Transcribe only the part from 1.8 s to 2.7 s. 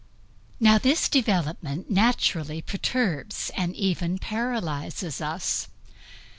naturally